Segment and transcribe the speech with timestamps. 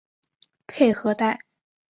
[0.65, 1.41] 佩和代。